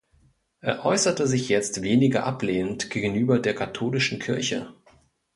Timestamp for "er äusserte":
0.61-1.27